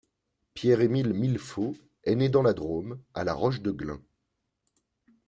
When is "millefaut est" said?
1.13-2.15